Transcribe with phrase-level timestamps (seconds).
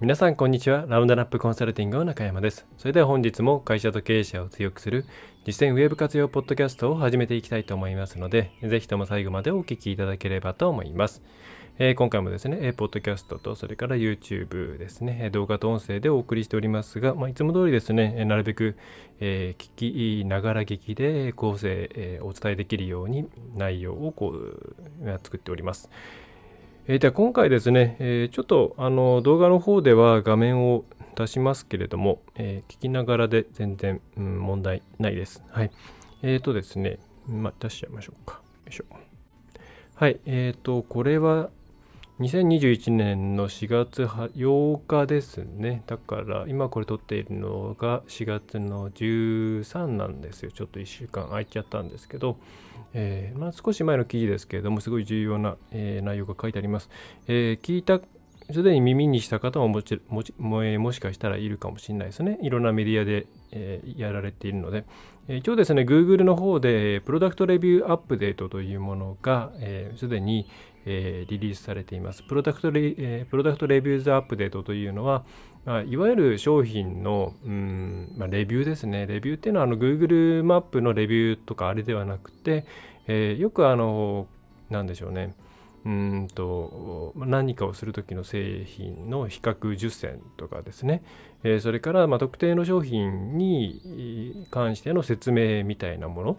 [0.00, 0.86] 皆さんこんにちは。
[0.88, 2.66] ラウンドナップコンサルティングの中山です。
[2.78, 5.06] それでは本日も会社と経営者を強くする
[5.46, 11.22] 実践ウェブ活用ポッドキャストを始めていきたいと思いますのでぜひとも最後までお聞きいただければと思います。
[11.78, 18.76] えー、今回もですね、ポッドキャストと、それから YouTube ですね、動画と音声でお送りしておりますが、まあ、いつも通りですね、なるべく、
[19.18, 24.76] えー、聞きながら聞きで構成、えー、お伝えできるように内容をこう
[25.24, 25.90] 作っております。
[26.86, 30.84] えー、で今回ですね、えー、ちょっとあの動画の方では画面を
[31.16, 35.42] 出しますけれども、えー、聞きながらで全然、うん、問題ないです。
[35.48, 35.70] はい。
[36.22, 38.34] えっ、ー、とですね、まあ、出しちゃいましょうか。
[38.34, 38.84] よいしょ。
[39.94, 40.20] はい。
[40.26, 41.48] えっ、ー、と、これは
[42.20, 45.82] 2021年の4月8日ですね。
[45.86, 50.50] だから今これ撮っているのが4月の13なんですよ。
[50.50, 52.36] ちょっと1週間空いちゃったんですけど、
[52.94, 56.88] えー、まあ、少し前の記事ですけれども、すごい重要な、えー、内容が書いてあります。
[57.26, 58.00] え、聞いた
[58.52, 62.38] すでに耳にした方ももちもちも,、えもしかしたらいるかもしれないですね。
[62.42, 64.84] いろんなメディアで、えー、やられているので。
[65.28, 70.46] えー、一応ですね、Google の方で、プロダクトレビューアップデートというものが、す、えー、で、に、
[70.84, 72.22] えー、リリースされています。
[72.22, 75.24] プロダクト、えー、プロダクトレビューズアップデートというのは、
[75.64, 79.06] まあ、いわゆる商品の、うんまあ、レビューですね。
[79.06, 82.66] レビューっていうのはあの Google マップのレビューとかあれではなくて、
[83.06, 84.26] えー、よくあの、
[84.68, 85.34] なんでしょうね。
[85.84, 91.02] うんと何かをする時の製品の比較10選とかですね、
[91.42, 96.36] えー、それからま特定の商品に関しての説明みたいなもの、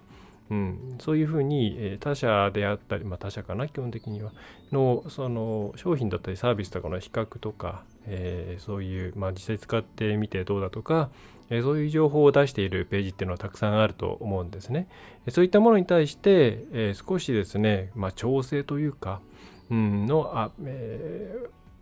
[0.49, 4.31] うん、そういうふうに、え他社であったり、まあ、他社かな基本的には
[4.71, 11.09] のその商品だったりサービスとかの比較とか、えー、そういう、まあ、実際使ってみてどうだとか、
[11.49, 14.88] えー、そういう情報を出しているページっていうのはたくさんあると思うんですね。
[15.29, 19.21] そういったものに対して、えー、少しですね、まあ、調整というか、
[19.69, 21.35] うん、のあ、え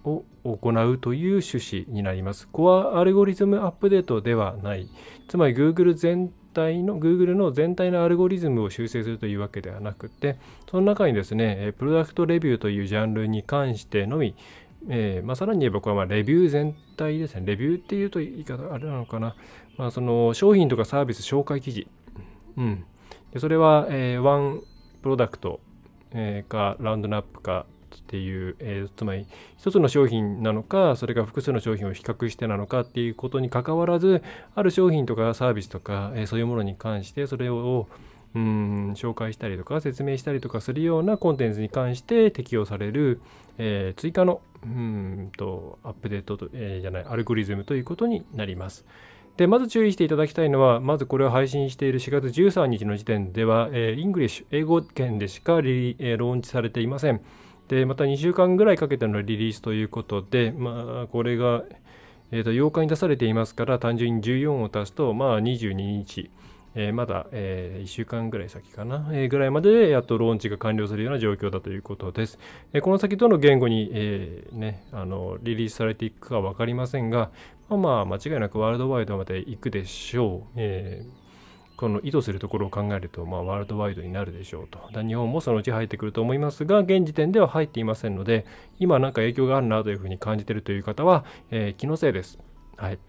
[0.03, 2.47] ー、を行うという趣旨になります。
[2.47, 4.89] コアアルゴリズムアップデートではない。
[5.27, 10.37] つまり Google 全体の Google の全体のアルゴリズムを修正するというわけではなくて
[10.69, 14.35] その中にですねプロダクトレビューというジャンルに関してのみ
[14.89, 17.43] えーまあ、さらに言えばこれはまあレビュー全体ですね。
[17.45, 19.35] レビューっていうと言い方あれなのかな。
[19.77, 21.87] まあ、その商品とかサービス紹介記事。
[22.57, 22.85] うん。
[23.31, 24.61] でそれは、えー、ワン
[25.01, 25.59] プロダクト、
[26.11, 29.27] えー、かラウンドナップかっていう、えー、つまり
[29.57, 34.23] 一つの商品なのかそれが複数の商品を比較してなのかっていうことにかかわらず
[34.55, 37.87] ある商品とかサービスとか、えー、そういうものに関してそれを
[38.35, 43.21] うん紹介したりとか説明したりとかするようなコンテンツに関して適用される、
[43.57, 48.85] えー、追加のうんとアップデートと、えー、じゃないアルゴリズムということになります。
[49.37, 57.21] でまず注意していただきたいのは、まずこれを配信している4月13日の時点では、えー、イングリッシュ、英語圏でしかリリ、えー、ローンチされていません。
[57.67, 61.63] で、また2週間ぐらいかけてのリリースということで、まあ、これが、
[62.31, 66.29] えー、と8日に出されていますから、単純に14を足すと、まあ、22日、
[66.75, 72.39] えー、まだ、えー、1週間ぐらい先かな、えー、ぐらいまでやっとローンチが完了するような状況だということです。
[72.73, 77.31] え、この先どの言語に、えね、あのリリースされていくか分かりませんが、
[77.69, 80.49] まあ、まあ間違いなくワールドワイドまで行くでしょう。
[80.57, 81.05] え
[81.75, 85.01] この意図するところを考えると、まあ、ワールドワイドになるでしょうと。
[85.01, 88.45] 日本もそのうち入ってくると思いますが、現時点では入っていませんので、
[88.79, 92.39] 今なんか影響があるなというふうに感じているという方は、え、気のせいです。
[92.77, 92.99] はい。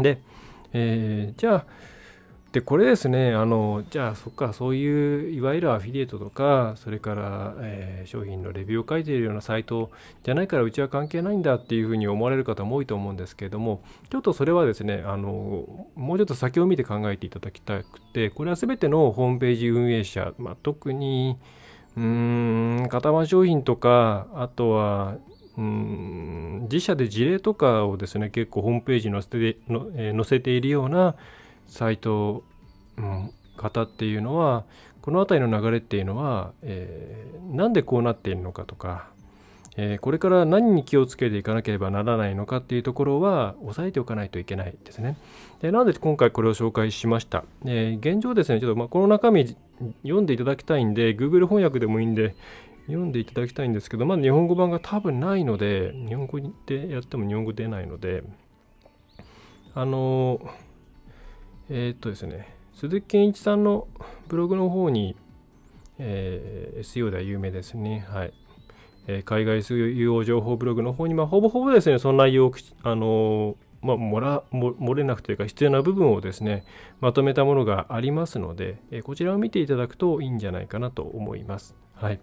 [0.00, 0.22] で、
[0.72, 1.66] え、じゃあ、
[2.54, 9.90] でこれですねあのじゃあそっかそういういわゆるアフィリエイトとかそれから、えー、商品のレビューを書いているようなサイト
[10.22, 15.66] じゃないからうちは関係ないんだっていうふうに思われる方も多いと思うんですけれどもちょっとそれはですねあの
[15.96, 21.36] もうちょっと先を見て考えていただきたくてこれは全てのホームページ運営者、まあ、特に
[21.96, 25.16] うーん型番商品とかあとは
[25.58, 31.16] うん自社で事例とかをですね結構ホームページに載せての、えー、載せているような
[31.66, 32.44] サイト、
[33.56, 34.64] 方っていうのは
[35.00, 39.08] この辺りの流れっていうのは、えー、なんでこうなっているのかとか、
[39.76, 45.18] えー、これから何に気をつけていかなければならないのかっていうところは押さえておかないといけないですね。
[45.60, 47.44] でなので今回これを紹介しました。
[47.66, 49.56] えー、現状ですね、ちょっとまあこの中身
[50.02, 52.34] 読んでいただきたいんで、Google 翻訳でもいいんで、
[52.86, 58.22] 読んでいただきたいんですけど、まだ日本語版が多分ないので、日本語でやっても日本語出ないので、
[59.74, 60.40] あの
[61.68, 63.86] えー、っとですね、鈴木健一さんの
[64.28, 65.16] ブログの方に、
[65.98, 68.04] えー、SEO では有名ですね。
[68.08, 68.34] はい。
[69.06, 76.64] えー、海外 SEO 情報ブログの方に、まあ、ほぼほぼですね、その内容を、あのまあ、もら漏れなくというか必要な部分をですね
[77.02, 81.76] まとめたものがありますので、えこちらを見ていただくといいんじゃないかなと思います。
[81.94, 82.20] はい。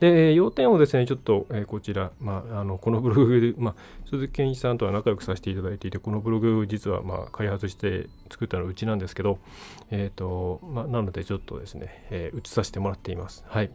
[0.00, 3.74] で、要点をですね、ちょっと、えこちら、まあ、あのこのブログで、 まあ、
[4.08, 9.38] 鈴木健一さんとは仲良くさせていただいていて、このブログ実は、まあ、開発して作ったのうちなんですけど、
[9.90, 13.44] えっ、ー、と、まあ、なのでちょっとですね、えー、移させてもらっています。
[13.48, 13.70] はい。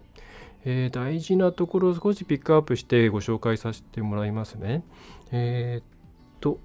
[0.65, 4.83] えー、大事なところを少しピックアップしてご紹介させてもらいますね。
[5.31, 5.83] えっ
[6.39, 6.59] と、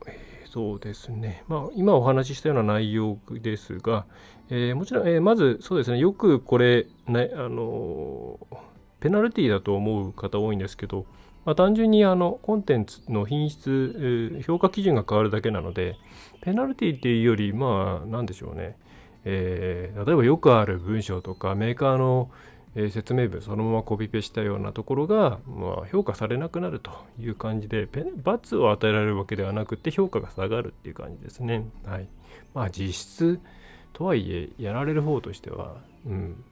[0.46, 4.06] そうですね、まあ、今お話ししたような内容ですが、
[4.50, 8.38] えー、もちろん、えー、まずそうですね、よくこれ、ね、あの
[9.00, 11.06] ペナルティだと思う方多いんですけど、
[11.44, 15.96] まあ、単純にあのコンテンツの品質、評価基準が変わるだけなので、
[16.40, 18.76] ペナルティっていうより、まあ、なんでしょうね、
[19.24, 22.30] えー、例えばよくある文章とか、メーカーの、
[22.90, 27.88] 説明文そのままコピペしたようなところが、まあ、評価されなくなるという感じで
[28.22, 31.66] 罰を与えられるわけではなくて評価が下がるっていう感じですね。
[31.84, 32.08] はい、
[32.54, 33.40] まあ実質
[33.94, 36.44] とはいえやられる方としては、うん、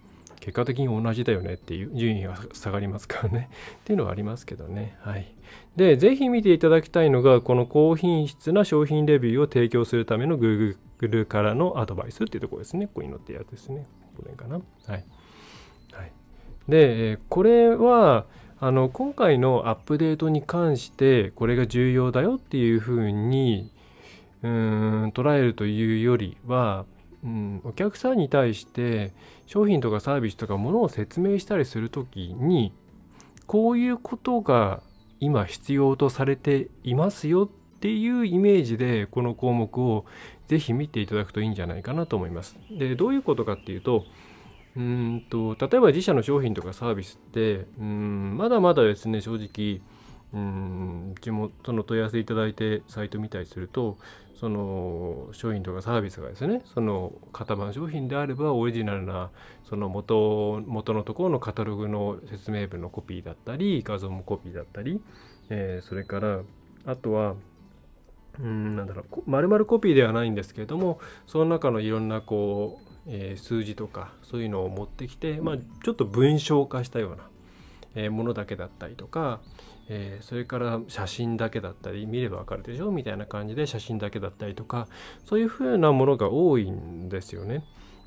[0.47, 3.51] 結果的に同じだよねっていう順位が下がりますからね
[3.83, 4.97] っていうのはありますけどね。
[5.01, 5.27] はい。
[5.75, 12.87] で、ぜひ見ていただきたいのが、この高品質な商品レビューを提供するための Google からのアドバイスっていうところですね。
[12.87, 13.87] ここに載ってるやつですね。
[14.17, 14.55] これかな。
[14.55, 15.05] はい。
[15.91, 16.13] はい、
[16.69, 18.27] でこれは
[18.61, 23.73] あの今回のアップデートに関してこれが重要だよっていうふうに
[24.43, 26.87] うーん捉えるというよりは、
[27.27, 29.13] うん、お客さんに対して
[29.47, 32.73] 商品とかサービスとかものを説明したりする時に
[33.47, 34.81] こういうことが
[35.19, 37.45] 今必要とされていますよ
[37.77, 40.05] っていうイメージでこの項目を
[40.47, 42.57] ぜひ見ていただくといいんじゃないかなと思います。
[42.71, 44.05] でどういうことかっていうと
[44.77, 49.81] うんと例えば自社の商品とかサービスってうんまだまだですね正直
[50.33, 53.99] うん地元の問い合わせいただいてサイト見たりすると
[54.39, 59.31] その商品とかサービスがですねその型番商品であればオリジナルな
[59.65, 65.01] その元元のところのカタログの説明文のコピーだったり画像もコピーだったり、
[65.49, 66.41] えー、それから
[66.85, 67.35] あとは
[68.39, 79.41] うんなんだろう丸々コピーではないんですけれどもその中のいろんなこうえー、数字とかそういうのを持ってきて、まあ、ちょっと文章化したような、ものだけだったりとか、
[79.89, 82.91] えー、それから写真だけだったり見ればわかるでしょ？
[82.91, 84.89] みたいな感じで写真だけだったりとか
[85.25, 87.65] そういうふうなものが多いんですよね。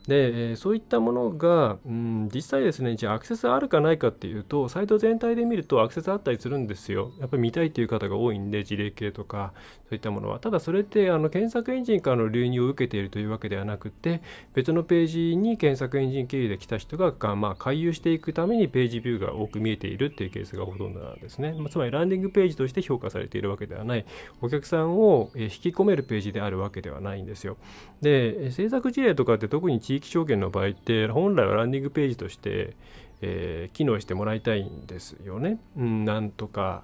[0.10, 7.12] で、えそういったものが、うん、実際ですね、じゃあアクセスあるかないかっていうと、サイト全体で見るとアクセスあったりするんですよ。
[7.20, 9.54] やっぱり見たいっていう方が多いんで、事例系とか、
[9.84, 10.40] そういったものは。
[10.40, 14.22] ただそれってあの検索エンジンからの流入を受けているというわけではなくて、
[14.56, 21.54] 別のページに検索エンジン経由で来た人が、まあ、回遊していくためにページビューが多く見えているっていうケースがほとんどなんですね。
[21.54, 24.06] まあ、つまりランディングページとして評価されているわけではない、
[24.42, 27.58] お客さんを引き込めるページであるわけではないんですよ。
[28.02, 32.76] で、制作事例とかって特に地域証券の場合って本来はランディングページとして、
[33.22, 35.60] えー、機能してもらいたいんですよね。
[35.78, 36.84] うん、なんとか、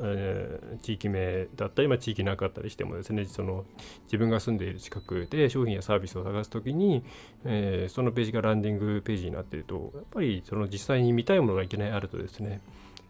[0.00, 3.64] えー、地域名だったり、まあ、地域なかったりしてもですねその
[4.04, 7.04] 自分が住んでいる近くで商品やサービスを探す時に、
[7.44, 12.60] えー、そのページがランディングページになっているとやっぱりその実際に見たいものがいきなりあるとですね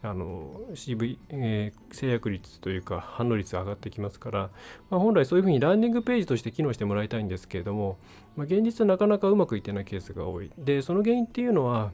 [0.03, 4.49] あの CV、えー、制約率というか反応率が上がってきますから、
[4.89, 7.97] まあ、本来そういうふうにランディングページとして機能してもらいたいんですけれども、
[8.35, 10.51] まあ、現実はなかなかうまくいってないケースが多い。
[10.57, 11.91] でその原因っていうのは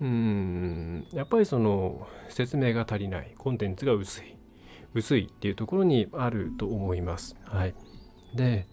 [0.00, 4.36] うんやっぱりその説明が足りないコンテンツが薄い
[4.94, 7.36] 薄いっていうところにあると思います。
[7.44, 7.74] はい、
[8.34, 8.66] で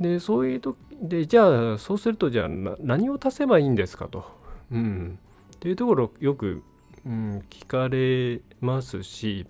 [0.00, 4.24] でそういうとでじゃあそうするとじゃあ何を足せばいいんですかと。
[4.72, 5.18] うん、
[5.56, 6.62] っていうところよく
[7.06, 9.46] うん、聞かれますし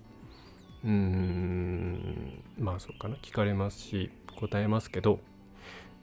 [0.83, 5.19] うんまあそうかな聞かれますし答えますけど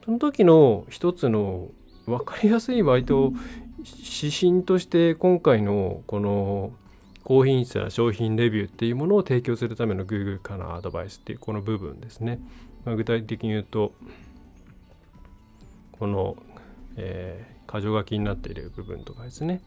[0.03, 1.69] その時の一つの
[2.05, 3.31] 分かりやすい割と
[3.77, 6.73] 指針として今回のこの
[7.23, 12.39] 高品質な商品レビューっていうものを提供するための Google からアドバイスっていうこの部分ですね、
[12.83, 13.93] まあ、具体的に言うと
[15.93, 16.35] この、
[16.97, 19.61] えー、箇条書きになっている部分とかですね。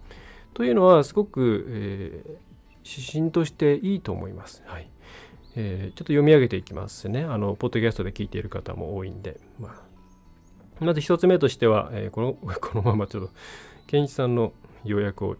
[0.56, 4.62] というのはすごく、えー、指針としていいと思います。
[4.64, 4.88] はい
[5.54, 7.24] えー、ちょっと読み上げていきますね。
[7.24, 9.38] あの、ポッドキャストで聞いている方も多いんで。
[9.60, 9.68] ま
[10.80, 13.30] あ、まず一つ目としては、えー、この このままちょっと、
[13.86, 15.36] 健一さんの要約を、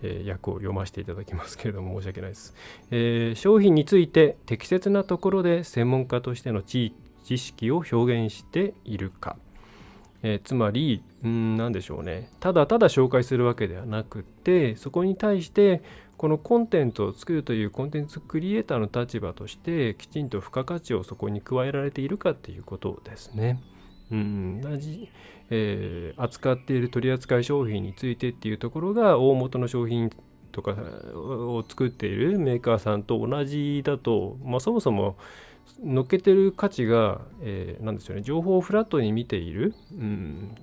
[0.00, 2.54] えー、訳を読ませていただきますけれども申し訳ないです、
[2.90, 6.92] え、商品について適切なところで専門家としての知
[7.24, 9.36] 識を表現しているか、
[10.22, 15.82] えー、つまりん何でしょうねただただ紹介するわけではなくてそこに対して
[16.16, 23.60] このコンテンツを作るというコンテンツクリエイターの立場としてきちんと付加価値をそこに加えられているかっていうことですね。
[24.10, 25.10] うん、同じ、
[25.50, 30.10] えー、扱っている取扱い商品についてっていうところが大元の商品
[30.52, 30.74] とか
[31.14, 35.16] を作っているメーカーさんと同じだと、まあ、そもそも
[35.84, 40.54] 乗っけてる価値が、えー、なんですよね情報をフラットに見ている、うん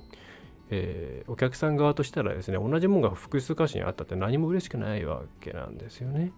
[0.69, 6.31] えー、お客さん側としたらですね同じものが複数箇所にあったって何も嬉しくないわけなんですよね。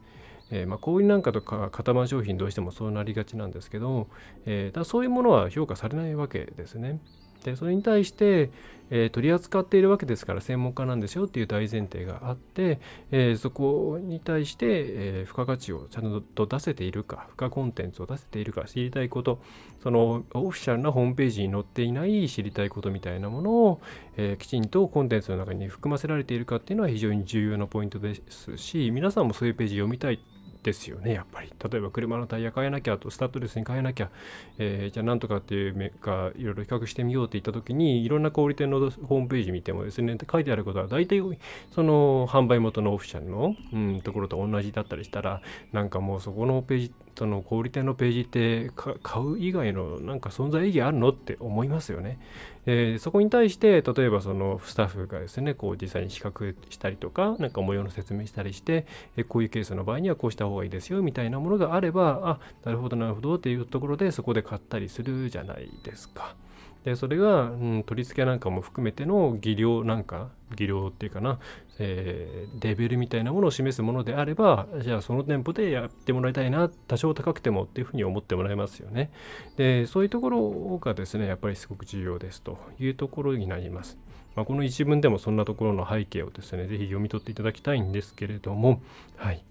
[0.51, 4.07] えー、まあ、小売なんかとか型番商品どうしてもそうなりがちなんですけど、
[4.45, 6.99] えー、だそういうものは評価されないわけですね。
[7.45, 8.49] でそれに対して、
[8.89, 12.79] えー、取り扱っているわけですから専門家なんですよっていう大前提があって、
[13.11, 19.39] えー、そこに対して、えー、付加価値をちゃんと出せているか付加コンテンツを出せているか知りたいこと
[19.83, 23.81] そのオフィシャルなホームページに載っていない知りたいことみたいなものを、
[24.17, 30.19] えきちんとコンテンツの中に含ませられているかっていうのは非常に重要なポイントですし皆さんもそういうページ読みたい
[30.65, 31.53] ですよねやっぱり。
[31.71, 34.09] 例えば車のタイヤ変えなきゃとスタッドレスに変えなきゃ、
[34.57, 41.21] えー、じゃあなんとかっていうメーカーいろいろ比較してみようって言った時にいろんな小売店のホームページ見てもですね書いてあることは大体
[41.69, 45.41] その販売元のオフィシャルの、うん、ところと同じだったりしたら
[45.71, 52.19] なんかもうそこのページその小売店のページって買う以外のなんか存在意義あるのって思いますよね。
[52.65, 58.85] えー、そこに対して例えばそのスタッフがですねこう実際に比較したりとかなんか模様の説明したりして、
[59.17, 66.35] えこういうケースの場合にはこうした方がいいですよみたいなものがあればあなるほどなるほどっていうところでそこで買ったりするじゃないですか。
[66.85, 71.39] でそれが、うん、取り付けなんかも含めての技量なんか技量っていうかな、
[71.79, 79.09] えー、レベルみたいなものを示すものであればじゃあその店舗でやってもらいたいな多少高くてもっていうふうに思ってもらえますよね。
[79.57, 83.97] でそういうところがですねやっぱりすごく重要ですというところになります、
[84.35, 88.79] まあ、この一文でもそんなところの背景をですね是非読み取っていただきたいんですけれども。
[89.17, 89.43] はい。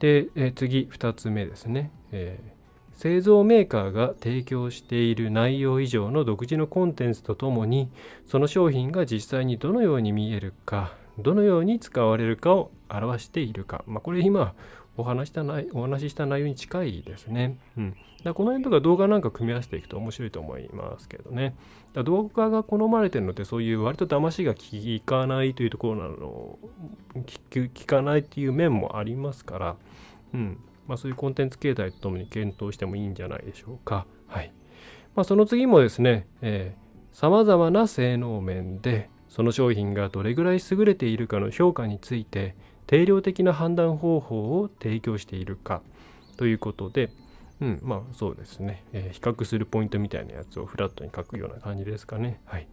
[0.00, 2.63] で、えー、次2つ目ですね、えー
[2.94, 7.90] 製造メーカーが提供している内容以上の独自のコンテンツとともに
[8.26, 14.54] その商品が実際にどのように見えるかどのように使われるかを表しているか、まあ、これ今
[14.96, 17.58] お話した内お話しした内容に近いですね。
[17.76, 21.56] うん、だこの辺とか動画なんか組み合わせていくと面白いと思いますけどね。
[21.94, 24.60] だ動画が好まれてるのってそういう割と騙しが効
[25.04, 26.58] かないというところなの
[27.26, 29.76] 聞かないっていう面もありますから、
[30.32, 34.06] うん、まあ、そういうコンテンツ形態とともに検討してもいいんじゃないでしょうか。
[34.26, 34.52] はい
[35.14, 36.26] まあ、その次もですね、
[37.12, 42.54] さまざまな性能面でその商品がどれぐらい優れているかの評価について
[42.86, 45.82] 定量的な判断方法を提供しているか
[46.36, 47.10] ということで、
[47.60, 52.40] うん、まあそうですね、えー、比較するポイントみたいなやつをフラットに書くような感じですかね。
[52.44, 52.66] はい。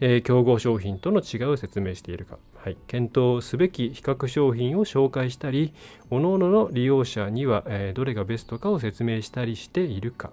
[0.00, 5.74] えー、競合商品との違いを説明しているか、はい、検討すべき比較商品を紹介したり
[6.10, 10.30] 各々の利用者には、えー、どれがベストかを説明したりしているか。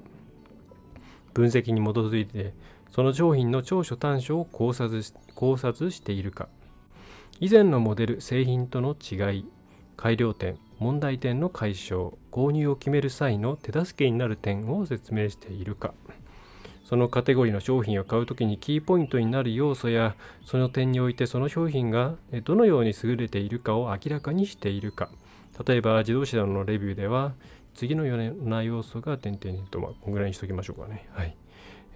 [1.33, 2.53] 分析に基づいて
[2.91, 5.03] その商品の長所短所を考察
[5.33, 6.47] 考察しているか。
[7.41, 9.45] 以前のモデル製品との違い
[9.97, 15.93] 改良点問題点の解消購入を決める際の手助けになる点を説明しているか。
[16.85, 20.15] そのカテゴリーの商品を買うときにキーポイントになる要素や
[20.45, 22.13] その点においてその商品が
[22.43, 25.09] どのように優れているかを明らかにしているか。
[25.67, 27.33] 例えば自動車のレビューでは
[27.73, 31.07] 次のような要素が点々と、まあ、こんぐらいにしときましょうかね。
[31.11, 31.35] はい。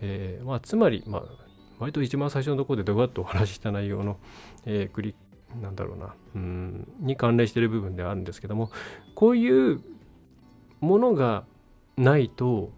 [0.01, 1.23] えーまあ、つまり、まあ、
[1.77, 4.17] 割と一番最初のところでドバッとお話しした内容の、
[4.65, 5.13] えー、クリ
[5.61, 6.15] なんだろうな。
[6.35, 8.71] うんに関連している部分ではあるんですけども
[9.13, 9.81] こういう
[10.79, 11.43] ものが
[11.97, 12.71] ないと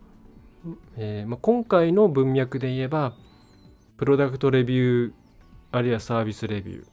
[0.98, 3.14] えー、まあ、今回の文脈で言えば
[3.98, 5.12] プロダクトレビュー
[5.72, 6.88] あるいはサービスレビューっ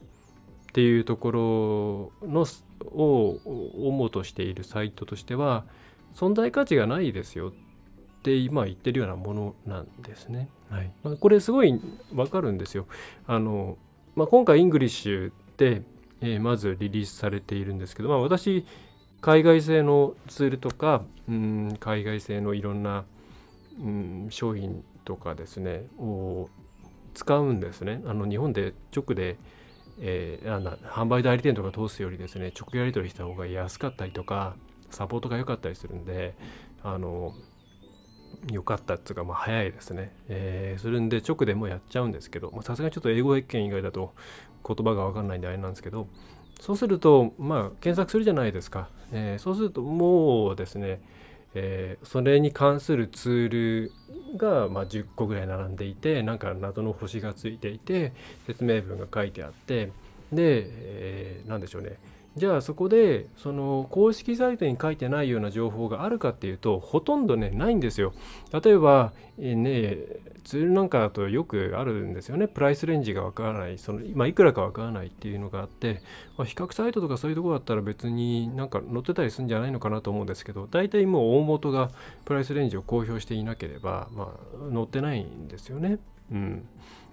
[0.73, 2.45] ていうところの
[2.91, 3.39] を
[3.75, 5.65] 主としているサイトとしては
[6.15, 10.49] 存在価値がないですよって今言ってるようなものなんですね。
[10.69, 11.79] はいまあ、これすごい
[12.13, 12.85] わかるんですよ。
[13.25, 13.77] あの
[14.15, 15.83] まあ、今回 English で、
[16.21, 18.65] えー、まずリリースされているんですけど、まあ、私
[19.21, 23.05] 海外製のツールとかうん海外製のいろんな
[23.79, 26.49] うん、商品とかですねを
[27.13, 28.01] 使うんですね。
[28.05, 29.37] あの日本で直で、
[29.99, 34.55] えー、な販売代理店とか通すよりですね直やり取りした方が安かったりとか
[34.89, 36.35] サポートが良かったりするんで
[36.83, 37.33] あの
[38.51, 44.13] 良かったっていうか、まあ、早いですね、えー、するんで直でもやっちゃうんですけどさすがにちょっと英語圏以外だと
[44.65, 46.07] 言葉が分かんないんであれなんですけど
[46.59, 51.01] そうするとまあ検索するじゃないですか、えー、そうするともうですね
[51.55, 58.13] えー、それに関するツールが、まあ、10個ぐらい並んでいてなんか謎の星がついていて
[58.45, 59.91] 説明文が書いてあって
[60.31, 61.97] で、えー、何でしょうね。
[62.39, 68.13] じゃあそこでその公式サイトに書いてないような情報があるかっていうとほとんどねないんですよ。
[68.63, 69.97] 例えば、え、ね
[70.43, 72.47] ツールなんかだとよくあるんですよね。
[72.47, 76.01] プライスレンジがわからない、その今いくらかわからないっていうのがあって、
[76.37, 81.91] まあ、比較サイトとかそういうとこだったら別になんか載ってたりするんじゃないのかなと思うんですけど、大体もう大元が
[82.25, 84.33] プライスレンジを公表していなければ、ま
[84.69, 85.99] あ、載ってないんですよね。
[86.31, 86.67] うん。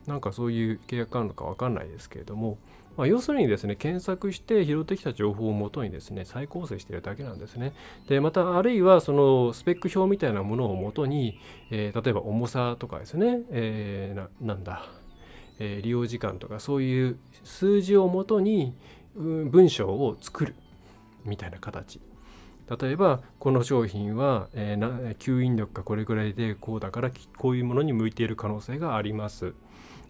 [0.06, 2.59] なんかそういう契約あるのかわかんないですけれども、
[2.97, 7.73] まあ、要するにですね、検索して拾ってきた情報をもとにですね、再構成しているだけなんですね。
[8.09, 11.38] で、また、あるいはそのスペック表みたいなものをもとに、
[11.71, 14.87] えー、例えば重さとかですね、えー、なんだ、
[15.59, 18.75] えー、利用時間とかそういう数字をもとに、
[19.17, 20.55] 文章を作る
[21.25, 22.00] みたいな形。
[22.81, 29.55] 例えばこの商品は、えー、吸引力がこれぐらいでこうだからこういうものに向いている可能性があります。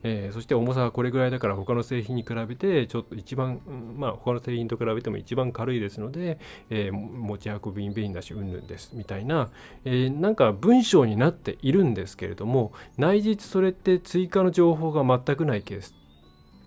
[0.03, 3.61] えー、そして重さはこれぐらいだから他の製品に比べてちょっと一番、
[3.97, 6.39] まあ他の製品と比べても一番軽いですので、
[6.71, 9.51] えー、持ち運びに便利だしうんぬんですみたいな、
[9.85, 15.95] えー、なんか文章になっているんですけれども内実それって追加の情報が全くないケース。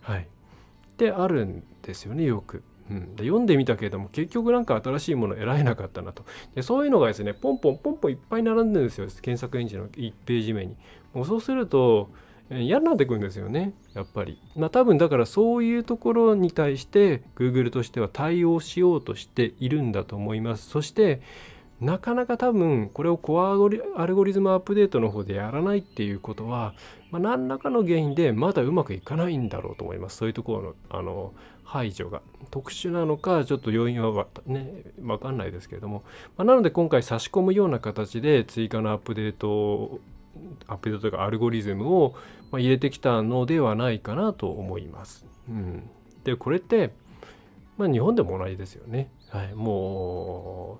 [0.01, 0.21] はい。
[0.21, 2.63] ってあるんですよねよく。
[2.89, 6.25] うん、で読んでみたけれども結局なんか新しいもの得られなかったなと。
[6.55, 10.75] でそういうのがですねポンポンポンポンいっぱい並んでるんですよ検索エンジンの1ページ目に。
[11.13, 12.09] もうそうすると
[12.51, 14.39] 嫌になってくるんですよねやっぱり。
[14.55, 20.69] まあ多分だからそういうところに対して Google としては対応しようとしているんだと思います。
[20.69, 21.21] そして
[21.79, 23.53] なかなか多分これをコア
[24.01, 26.73] アルゴリズムアップデートの方でやらないっていうことは、
[27.09, 30.17] まあ、何らかの原因でまだうまくいかないんだろうと思います。
[30.17, 36.03] そういうところのあの排除が特殊なのかちょっと要因はね分かんないですけれども、
[36.35, 39.99] まあ、なので今回差し込むような形で追加のアップデート
[40.67, 42.15] アップデートとかアルゴリズムを
[42.51, 45.25] 入れてきたのではないかなと思います。
[45.47, 45.89] うん、
[46.23, 46.91] でこれって、
[47.77, 49.11] まあ、日本でも同じですよね。
[49.29, 50.79] はい、も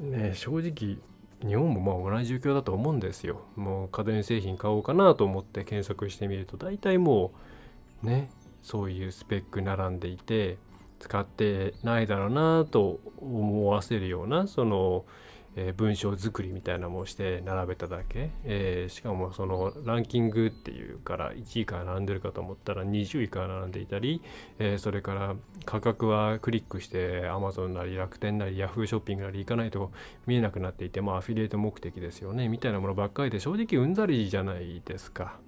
[0.00, 0.98] うね正直
[1.46, 3.42] 日本もまあ同じ状況だと思うんですよ。
[3.56, 7.32] もう家電製品買おうかなと思って検索してみると大体も
[8.02, 8.30] うね
[8.62, 10.56] そういうスペック並んでいて
[11.00, 15.04] 使ってないだろうなと思わせるようなその
[15.56, 24.22] え、文章作りみたいなのもして並べただけ、えー、しかもそのランキングっていうから1位から並んでるかと思ったら20位から並んでいたり、
[24.58, 29.92] えー、それから価格はクリックして Amazon なり楽天なり Yahoo ショッピングなり行かないと
[30.26, 35.38] 見えなくなっていてまあアフィリエイト目的ですよねみたいなものばっかりで正直うんざりじゃないですか。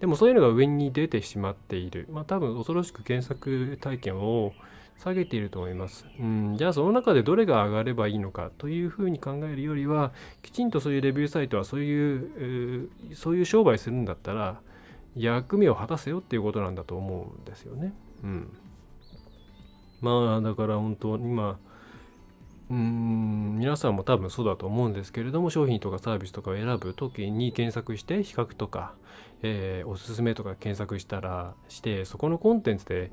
[0.00, 2.08] でもそういうのが上に出てしまっている。
[2.10, 4.54] まあ多分恐ろしく検索体験を
[5.02, 6.06] 下げていると思います。
[6.20, 12.16] うん、じゃあその中でどれが上がればいいのかというふうに考えるよりはきちんとそういうレビューサイトはそうい
[12.84, 14.60] う、そういう商売するんだったら
[15.16, 17.94] 役目を果たせよっていうことなんだと思うんですよね。
[18.22, 18.48] うん。
[20.02, 21.58] まあだから本当今
[22.70, 28.94] うん皆さんも多分そうだと思うんですけれども商品とかサービスとかを選ぶ時に検索して比較とか、
[29.42, 33.10] えー、おすすめとか検索したらしてそこのコンテンツで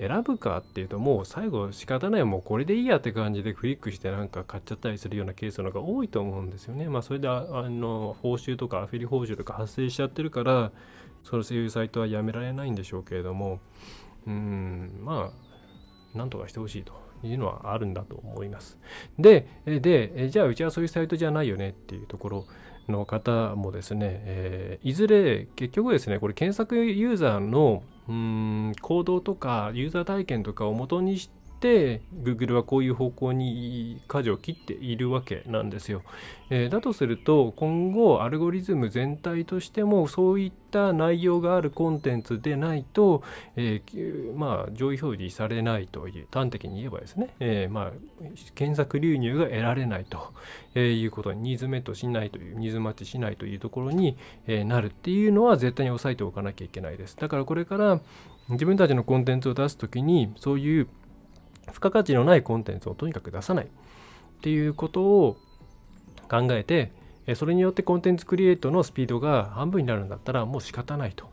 [0.00, 6.88] 選ぶかっていうともう最後仕方ないもうこれでいいやって感じでクリックしてなんか買っちゃったりするようなケースの方が多いと思うんですよね。
[6.88, 10.72] まあそれであの報酬とかアフィリ報酬とか発生しちゃってるから
[11.22, 13.60] そのそういうサイトはやめられないんでしょうけれども
[14.26, 15.30] うんま
[16.14, 18.78] あなんとかしてほしいというのはあるんだと思います。
[19.18, 22.46] で、で、じゃあうちはそういうサイトじゃないよねっていうところ
[22.88, 27.82] の方もですね、えー、いずれ結局ですね、これ検索ユーザーの
[28.80, 36.02] 行動とかユーザー体験とかを元にして Google はこういう方向に舵を切っているわけなんですよ。
[36.48, 43.22] えー、だとすると今後アルゴリズム全体としてもそういった内容があるコンテンツでないと、
[43.56, 47.90] えー、まあ上位表示されないという端的に言えばですね、えー、まあ
[48.54, 50.32] 検索流入が得られないと、
[50.74, 57.16] えいうことにニーズメットしないというニーズマッチしないというところに、えなるっていうのは絶対に押さえておかなきゃいけないです。
[57.16, 58.00] だからこれから
[58.50, 60.88] 自分たちのコンテンツを出す時にそういう
[61.70, 63.68] 付加価値のないコンテンツをとにかく出さないっ
[64.42, 65.36] ていうことを
[66.28, 66.92] 考えて
[67.34, 71.28] それによってコンテンツクリエイトのスピードが半分になるんだったらもう仕方ないと。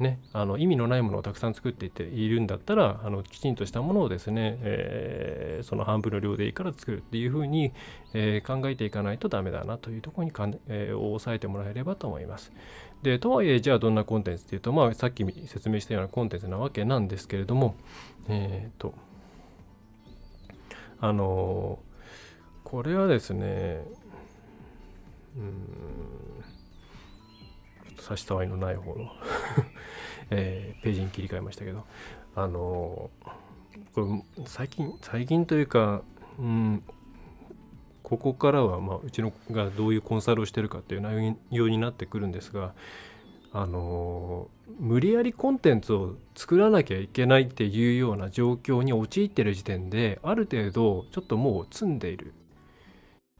[0.00, 7.72] ね、あの意味のないものをたくさん作っていているんだったらあのきちんとしたものをですね、えー、その半分の量でいいから作るっていうふうに、
[8.14, 12.50] えー、考えていかないとダメだなというところにかん、えー、抑えてもらえればと思います。
[13.02, 17.74] でとはいえじゃあどんなコンテンツっていうと、まあ、さっき説明したようなコンテンツなわけなんですけれども
[18.28, 18.94] えっ、と
[21.00, 21.78] あの
[22.64, 23.84] これはですね
[25.36, 26.20] うん
[27.98, 29.10] 差し障りのない方の
[30.30, 31.84] えー、ページに切り替えましたけど
[32.36, 33.10] あの
[33.94, 34.00] こ
[34.38, 36.02] れ最近最近というか、
[36.38, 36.82] うん、
[38.02, 42.74] ここからは、まあ、うちのがどういうコンサルをしてるかっていう内容になってくるんですが
[43.52, 52.32] あの無理やりコンテンツを作らなきゃいけないっていうような状況に陥ってる時点である程度ちょっともう積んでいる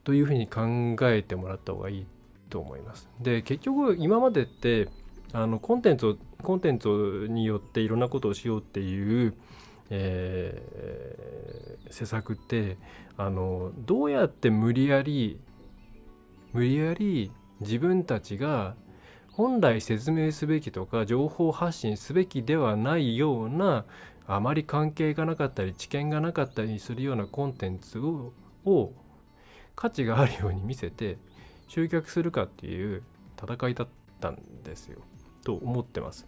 [0.03, 2.05] というふうに考えてもらった方がいい
[2.49, 3.09] と思います。
[3.21, 4.89] で結局今までって
[5.33, 9.33] あのコンテンツをコンテンツによっていろんなことをしようっていう、
[9.89, 12.77] えー、施策って
[13.17, 15.39] あのどうやって無理やり
[16.51, 18.75] 無理やり自分たちが
[19.31, 23.85] 本来説明すべきとか情報発信すべきではないような
[24.27, 28.33] あまり関係がなかったり知見がなかったりするようなコンテンツを
[28.65, 28.93] を
[29.75, 31.17] 価値があるように見せて
[31.67, 33.03] 集客するかっていう
[33.41, 33.87] 戦いだっ
[34.19, 34.99] たんですよ。
[35.43, 36.27] と思ってます。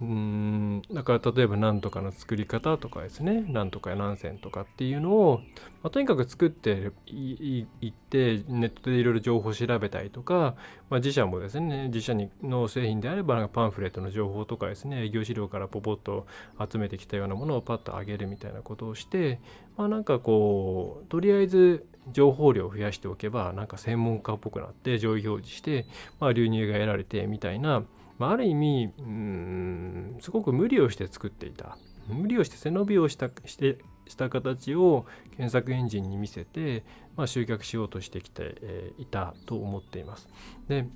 [0.00, 5.40] うんだから例えば何とかの作り方とかですね何とかや何線とかっていうのを、
[5.82, 10.56] まあ、とにかく作っていってネットでいろいろ情報調べたりとか、
[10.90, 16.26] まあ、自社もですね自社にの製品であればなんかパンフレットの情報とかですね営業資料からポポッと
[16.70, 19.38] 集めてきたようなものをパッと上げるみたいなことをして
[19.76, 25.86] まあなんかこうとりあえず情報量を増やしておけばなんか専門家っぽくなって上位表示して、
[26.20, 27.84] まあ、流入が得られてみたいな
[28.18, 31.76] まあ、ある意味うんすごく無理をして作っていた
[32.08, 36.84] 無理をして背伸びをしたしてした形を検索エンジンに見せて、
[37.16, 40.28] まあ、集客しようとしてきて、え、いたと思っています。
[40.68, 40.86] で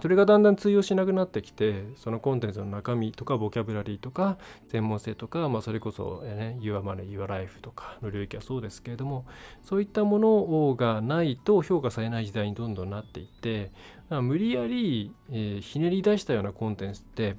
[0.00, 4.38] それがだんだん通用しなくなってきてそのコンテンツの中身とかボキャブラリーとか
[4.70, 9.26] 専門性とか、まあ、それこそ、ね、Your Money, Your Life とかの領域はそうですけれども
[9.62, 13.70] そういったものがないと評価されない時代にどんどんなっていって
[14.10, 17.36] 無理やり、えー、ひねり出したようなコンテンツって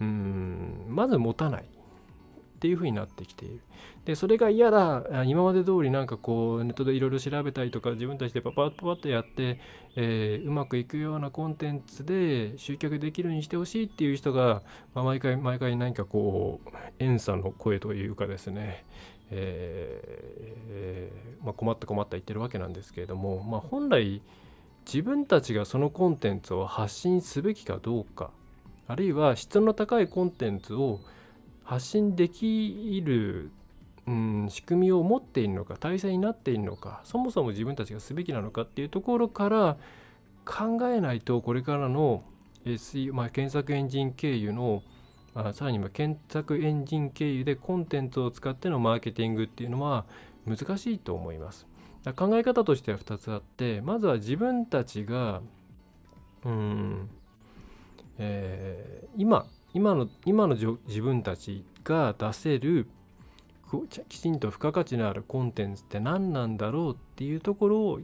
[0.00, 1.79] うんまず持たない。
[2.60, 3.60] っていう風になってきている。
[4.04, 9.58] でそれが嫌だ今まで通りなんかこうネットでいろいろ調べたりとか自分たちでパパッパパッとやって、
[9.96, 14.62] えー、うまくいくようなコンテンツで集客できるようにしてほしいっていう人が、
[14.94, 18.84] まあ、毎回毎回何かこう遠さの声というかですね
[19.30, 24.20] えー、まあ、困った困った言ってるわけなんですけれども、まあ、本来
[24.86, 28.30] 自分たちがそのコンテンツを発信すべきかどうか
[28.88, 30.98] あるいは質の高いコンテンツを
[31.70, 33.52] 発信できる、
[34.04, 39.76] うん、仕組みを持っているのか体制になっているのかそもそも自分たちがすべきなのかっていうところから
[40.44, 42.24] 考えないとこれからの
[42.64, 44.82] SE、まあ、検索エンジン経由の
[45.32, 50.06] あさらに検索エンジン経由でコンテンツを使ってのマーケティングっていうのは
[50.48, 51.68] 難しいと思います。
[52.16, 55.40] 考え方としては2つあってまずは自分たちが
[56.44, 57.10] うん、
[58.18, 62.86] えー、今今の今の自分たちが出せる
[64.08, 68.00] きちんと付加価値のあるコンテンツって何なんだろうっていうところを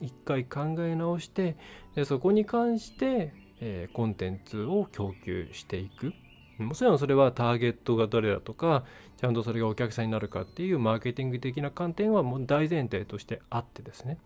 [0.00, 1.56] 一回考え直して
[1.94, 6.12] でそこに関して、えー、コンテンツを供給していく。
[6.58, 8.84] もちろんそれはターゲットが誰だとか
[9.16, 14.18] ちゃんとそれがお客さんになるかっていうマーケティング的な観点はもう大前提としてあってですね。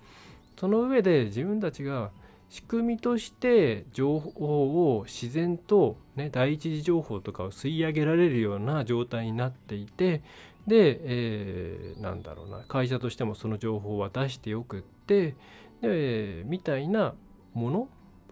[0.61, 2.11] その上で自分たちが
[2.51, 10.23] 仕組みとして情報を自然と、ね、第一次情報とかを吸い上げられるような状態になっていて
[10.67, 15.35] で、えー、なんだろうな会社としてもその情報は出してよくって
[15.83, 17.15] でみたいな
[17.53, 17.89] もの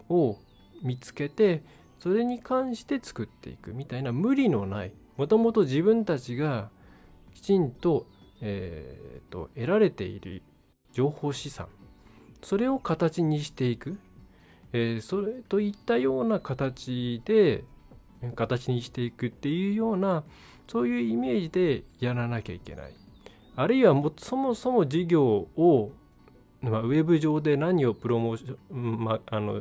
[0.09, 0.39] を
[0.83, 1.63] 見つけて
[1.99, 6.71] それに関して作っていくみたいな無理のないもともと自分たちが
[7.35, 8.07] きちんと,、
[8.41, 10.43] えーと得られている
[10.93, 11.69] 情報資産
[12.43, 13.99] それを形にしていく。
[14.77, 17.65] えー、それといったような形で
[18.35, 20.23] 形にしていくっていうような
[20.69, 22.93] そういうイメージでやらなきゃいけない。
[23.57, 25.93] あるいはもそもそも事業を、
[26.61, 29.59] まあ、ウェブ上で何をプロモーション、まあの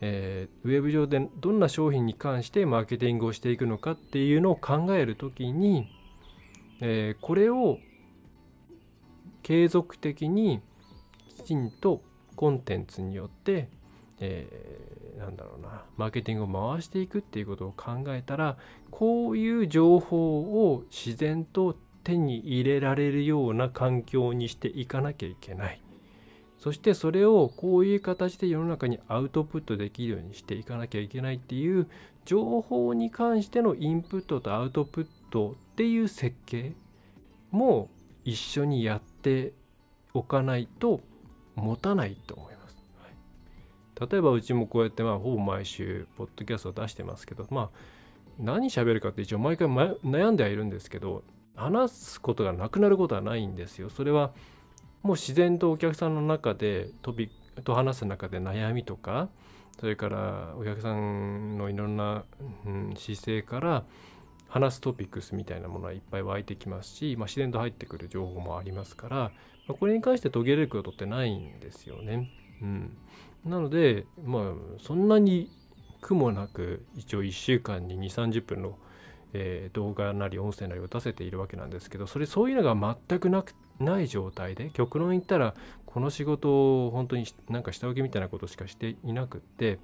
[0.00, 5.90] えー、ウェブ上でどんな商品に関してマーケティングをしていくのかっていうのを考える時に、
[6.80, 7.78] えー、これを
[9.42, 10.62] 継続的に
[11.36, 12.00] きちんと
[12.34, 13.68] コンテンツによって
[14.20, 18.56] えー、なんだろうなマーケティングを回していくっていうことを考えたら
[18.90, 20.40] こういう情報
[20.72, 25.80] を自然と手に入れられるような環境にしていかなきゃいけない
[26.58, 31.88] そしてそれをこういう形で世の中にアウトプットできるようにしていかなきゃいけないっていう
[32.26, 36.74] 情報に関してのインプットとアウトプットっていう設計
[37.50, 37.88] も
[38.24, 39.54] 一緒にやって
[40.12, 41.00] おかないと
[41.54, 42.49] 持たないと思います。
[44.00, 47.70] 例えばうちもこうやってまあほぼ毎週ポッドキャストを出してますけどまあ
[48.38, 51.22] 何喋るかって一応毎回悩んではいるんですけど
[51.54, 53.90] 話すことがなくなることはないんですよ。
[53.90, 54.32] それは
[55.02, 57.30] もう自然とお客さんの中でトピ
[57.64, 59.28] と話す中で悩みとか
[59.78, 62.24] それからお客さんのいろんな、
[62.66, 63.84] うん、姿勢から
[64.48, 69.30] 話すトピックスみたいなものはいっぱい湧いてきますし、まあ、自然と入ってくる情報もありますから、ま
[69.70, 72.30] あ、これに関して途切れることってないんですよね。
[72.60, 72.96] うん、
[73.44, 74.42] なのでまあ
[74.82, 75.50] そんなに
[76.00, 78.78] 苦もなく一応1週間に2 3 0分の、
[79.32, 85.54] えー、動画なり音声なりを出せているわけなんですけどそれそういうのが全くなくない状態で極論言ったら
[85.86, 89.78] この仕事を本当になんか下請けみたいなことしかしていなくって、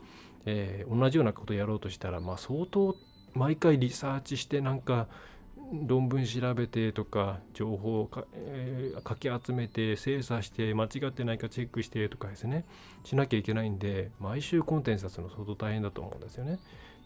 [0.45, 2.97] えー、同じようなことやろうとしたら、まあ、相当
[3.35, 5.09] 毎回リサーチしてなんか
[5.73, 12.65] 論文調べてとか情報をか、えー、かき集めて精査して間違ってないかチェックしてとかですね
[13.05, 16.59] しなきゃいけないんで毎週コンテンツ出すの相当大変だと思うんですよね。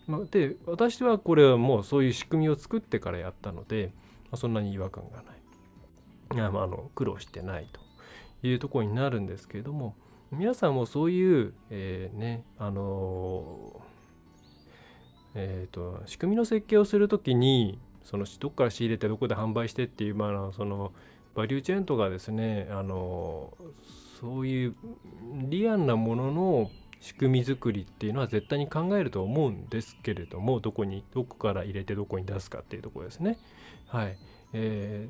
[0.07, 3.92] まあ、で私はこれはもうそういう仕組みを作ってからやったので、
[4.25, 5.40] まあ、そんなに違和感がない。
[6.33, 7.81] いやまあ、あの苦労してないと
[8.46, 9.96] いうところになるんですけれども
[10.31, 13.81] 皆さんもそういう、えー、ねあの
[15.35, 20.92] えーと仕組みの設計をする時にそのどこから仕入れてどこで販売してっていう、まあ、その
[21.34, 23.52] バリューチェーンとかですねあの
[24.20, 24.74] そういう
[25.48, 33.38] リアルなものの仕組み作りっていうのは絶対に考えると思うんですけれどもどこにどこから入れてどこに出すかっていうところですね。
[33.86, 34.18] はい
[34.52, 35.08] え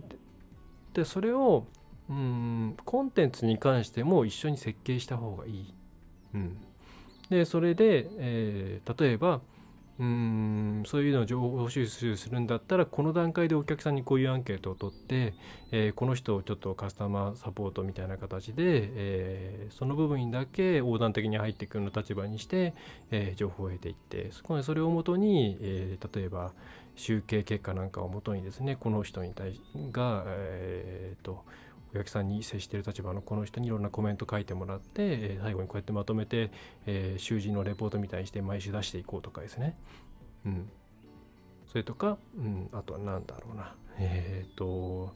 [0.92, 1.66] ー、でそれを
[2.09, 5.74] うんコンテンツに関しても一緒に設計した方がいい。
[6.35, 6.57] うん、
[7.29, 9.40] でそれで、えー、例えば
[10.01, 15.35] うんそういうのを情報収集するんだったらこの段階でお客さんにこういうアンケートを取って、
[15.73, 18.55] えー、この人をちょっとカスタマーサポートみたいな形で、
[18.95, 22.73] えー、その部分だけ横断的に入っていくような立場にして、
[23.11, 26.53] えー、情報を得ていってそこそれをもとに、え例えば
[26.97, 29.61] 集計結果なんかをもとにですねこの人に対し
[29.93, 31.45] が、えーと
[31.92, 36.50] お客さんに接している立場のこの人にいろんなコメント書いてもらって、えー、最後にこうやってまとめて、
[36.87, 39.76] えー、習字のレポートみたいにして毎週出していこうとかですね。
[40.46, 40.70] うん。
[41.66, 43.74] それとか、うん、あとは何だろうな。
[43.98, 45.12] えっ、ー、と、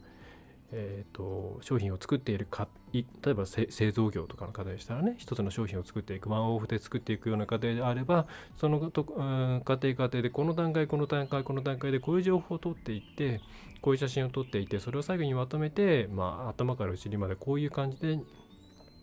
[0.76, 13.40] えーと、商品を作っているか例えば製造業とかの方でしたらね一つの商品を作っていくワンオフで作っていくような過程であればそのと、うん、過程過程でこの段階この段階この段階でこういう情報を取っていって
[13.84, 18.18] こういう写真を撮っていてそれを最後にまとめて、まあ、頭から後ろまでこういう感じで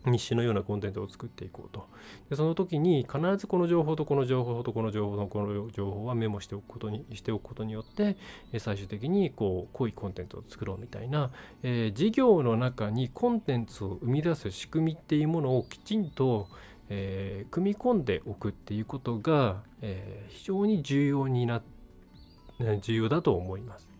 [0.08, 1.86] 日誌のようなコンテンツを作っていこうと
[2.32, 8.18] でその時に必ずこの情報とこの情報とこの情報とこの情報はメモしておくことにしておくことによって
[8.58, 11.30] 最終的にこう濃いコンテンツを作ろうみたいな、
[11.62, 16.48] えー、事業の中にコンテンツを生み出す仕組みっていうものをきちんと、
[16.90, 21.62] えー、組み込んでおくっていうことが、えー、非常に重要にな
[22.82, 23.91] 重要だと思います。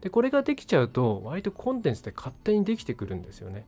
[0.00, 3.66] でこれができちゃうと割とコンテンツって勝手にできてくるんですよね。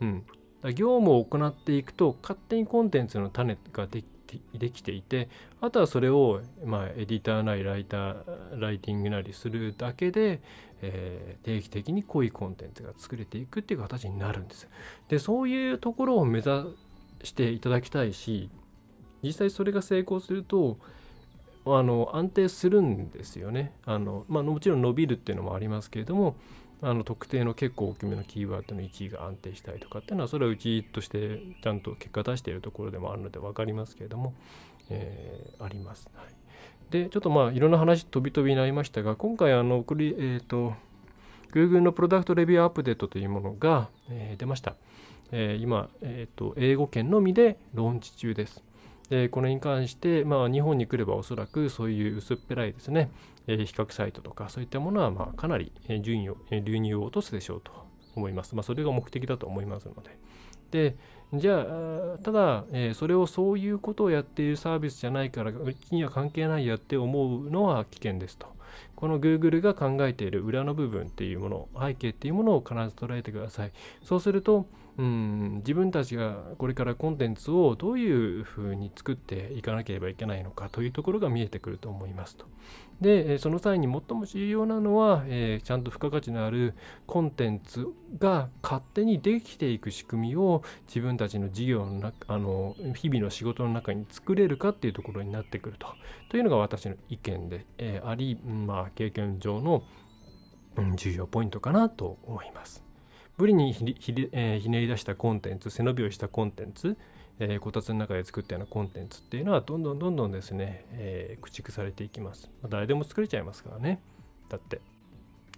[0.00, 0.24] うん、
[0.62, 4.06] だ業務を行っていくと勝手にコンテンツの種ができ
[4.58, 5.28] できていて
[5.60, 10.40] あとはそれを、まあ、エディターなりライターライティングなりするだけで、
[10.82, 14.68] えー、定期的に濃いコンテンツが作れていくっていう形になるんです。
[15.08, 16.50] でそういうところを目指
[17.22, 18.50] していただきたいし
[19.22, 20.78] 実際それが成功すると
[21.66, 26.36] あの安定するんですよねあの、まあ、もちろん伸びるっていうのもありますけれども
[26.82, 34.34] あの特定の結構大きめのキーワードの1位が安定したりとかっていうのはそれはうちとしてちゃんと結果出しているところでもあるので分かりますけれども、
[34.90, 36.10] えー、あります。
[36.14, 36.26] はい、
[36.90, 40.74] でちょっとまあいろんな話飛び飛びになりましたが今回あのえ、ー、と
[41.52, 44.74] Google のプロダクトレビューアップデートというものが、えー、出ました。
[45.32, 48.62] えー、今、えーと、英語圏のみでローンチ中です。
[49.14, 53.12] でこれに関して、まあ、日本に来ればおそらくそういう薄っぺらいですね、
[53.46, 55.70] えー、比較サイトとかそういったものはまあかなり
[56.02, 57.70] 順位を、流入を落とすでしょうと
[58.16, 58.56] 思います。
[58.56, 60.18] まあ、それが目的だと思いますので。
[60.72, 60.96] で、
[61.32, 68.48] じゃあ、ただ、えー、それをそういうことをやっているサービスじゃないから、うちには関係ないやって思うのは危険ですと。
[68.96, 73.72] この Google が考えている裏の部分っていうもの、背景っていうものを必ず捉えてください。
[74.02, 82.46] そうすると、うん自分たちがこれからコンテンツをどういうふうに作っていかなければいけないのかというところが見えてくると思いますと。
[83.00, 86.74] でその際に最も重要なのは、えー、ちゃんと付加価値のある
[87.06, 87.88] コンテンツ
[88.20, 95.88] が勝手にできていく仕組みを自分たちの事業の中あの日々の仕事の中に作れるかっていうところになってくると
[96.28, 99.82] というのが私の意見で、えー、あり、まあ、経験上の、
[100.96, 102.83] 重要ポイントかなと思います。
[103.36, 106.96] 無理にひひ,、えー、ひねり出したコンテンツ背伸びをしたコンテンツ、
[107.38, 114.00] えー、こたつの中で作ったようなコンテンツっていうのはどんどんどんどんですね、えー、駆逐されていきます、まあ、誰でも作れちゃいますからね。
[114.48, 114.80] だって。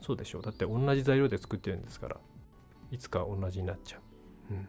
[0.03, 0.43] そうでしょう。
[0.43, 2.17] だって同じ材料で作ってるんですから。
[2.91, 4.69] いつか同じになっちゃう、うん、だ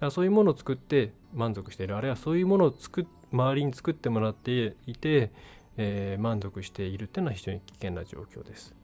[0.00, 1.96] らそういうものを作って満足している。
[1.96, 5.30] あるいはそういうものを作周りに作ってもらっていて、
[5.76, 8.74] えー、満足しているっていうのは非常に危険な状況です。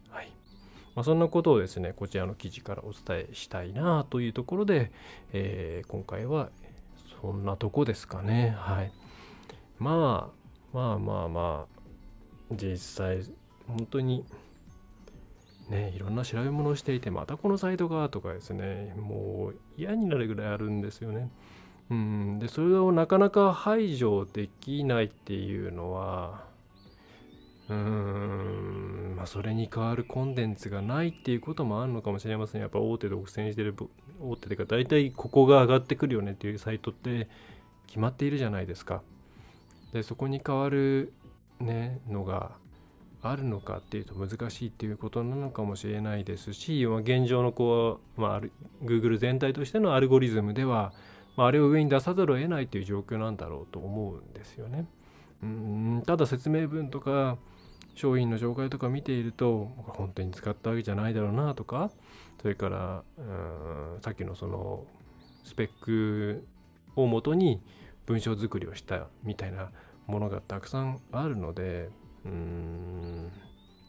[0.95, 4.91] まあ、そんなことをですねこちらの記事からお伝えしたいなというところで、
[5.33, 6.51] えー、今回は
[7.21, 8.57] そんなとこですかね。
[8.59, 8.93] はい。
[9.79, 13.23] まあまあまあまあ実際
[13.67, 14.25] 本当に
[15.69, 21.31] ねいろんな調べ物をしていてまたこのサイトがとかですねもう嫌になるぐらいあるんですよね。
[21.91, 26.45] うんでそれをなかなか排除できないっていうのは
[27.71, 29.15] うーん。
[29.17, 32.61] まあそれに代わるコンテンツがないっていうこともあるのかもしれません。
[32.61, 33.75] やっぱ大手独占してる
[34.21, 37.29] 大手というか大体ここが上がってくるよねっていうサイトって
[37.87, 39.03] 決まっているじゃないですか。
[39.93, 41.13] でそこに代わる
[41.61, 42.53] ねのが
[43.23, 48.41] あるのかっていうと難しいっていうことなのかもしれないですし、まあ、現状のこう、まあ、
[48.85, 50.93] Google 全体としてのアルゴリズムでは、
[51.37, 54.87] まあ、あれを上に出さざるを得ないという状況なんだろうと思うんですよね。
[55.43, 56.03] うん。
[56.07, 57.37] ただ説明文とか
[57.95, 61.91] 商品の紹介とか見ていると本当に使ったわけじゃないだろうなとか
[62.41, 64.85] それからうんさっきのその
[65.45, 66.47] スペック
[66.97, 67.61] をもとに
[68.07, 69.71] 文章作りをしたみたいな
[70.07, 71.91] ものがたくさんあるので
[72.25, 73.31] うーん、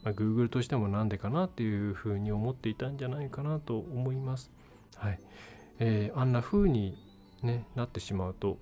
[0.04, 4.50] まあ、Google としてもなんでかなっていうふうに思っていたんじゃないかなと思います。
[4.96, 5.18] はい
[5.78, 6.96] えー、あんな風に、
[7.42, 8.58] ね、なってしまうと、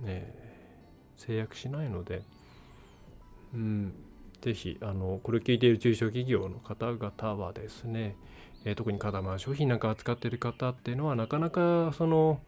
[0.00, 0.34] ね、
[1.16, 2.22] 制約しないので、
[3.54, 3.94] うん、
[4.40, 8.16] ぜひあのこれを聞いている中小企業の方々はですね、
[8.64, 12.40] えー、特にまあ商品なんか扱っている方っていうのはなかなかその